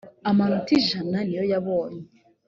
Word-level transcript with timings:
amanota 0.29 0.69
ijana 0.79 1.17
niyoyabonye. 1.23 2.03